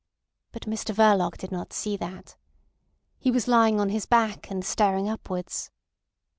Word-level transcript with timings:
But 0.51 0.63
Mr 0.63 0.95
Verloc 0.95 1.37
did 1.37 1.51
not 1.51 1.73
see 1.73 1.95
that. 1.97 2.35
He 3.19 3.29
was 3.29 3.47
lying 3.47 3.79
on 3.79 3.89
his 3.89 4.07
back 4.07 4.49
and 4.49 4.65
staring 4.65 5.07
upwards. 5.07 5.69